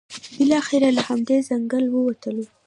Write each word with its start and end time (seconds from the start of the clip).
بالاخره 0.37 0.89
له 0.97 1.01
همدې 1.09 1.37
ځنګل 1.47 1.85
ووتلو. 1.89 2.45